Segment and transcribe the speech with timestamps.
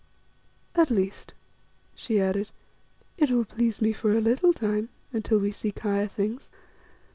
[0.73, 1.35] At least,"
[1.93, 2.49] she added,
[3.19, 6.49] "it will please me for a little time, until we seek higher things."